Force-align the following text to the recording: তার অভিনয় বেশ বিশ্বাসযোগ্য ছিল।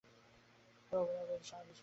তার 0.87 0.99
অভিনয় 0.99 1.25
বেশ 1.25 1.37
বিশ্বাসযোগ্য 1.37 1.67
ছিল। 1.67 1.79